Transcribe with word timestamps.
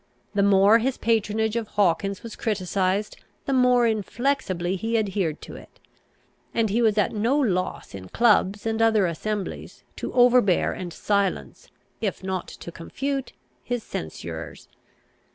The 0.33 0.41
more 0.41 0.79
his 0.79 0.97
patronage 0.97 1.55
of 1.55 1.67
Hawkins 1.77 2.23
was 2.23 2.35
criticised, 2.35 3.17
the 3.45 3.53
more 3.53 3.85
inflexibly 3.85 4.75
he 4.75 4.97
adhered 4.97 5.41
to 5.43 5.55
it; 5.55 5.79
and 6.55 6.71
he 6.71 6.81
was 6.81 6.97
at 6.97 7.11
no 7.13 7.37
loss 7.37 7.93
in 7.93 8.09
clubs 8.09 8.65
and 8.65 8.81
other 8.81 9.05
assemblies 9.05 9.83
to 9.97 10.11
overbear 10.13 10.71
and 10.71 10.91
silence, 10.91 11.67
if 12.01 12.23
not 12.23 12.47
to 12.47 12.71
confute, 12.71 13.33
his 13.63 13.83
censurers. 13.83 14.67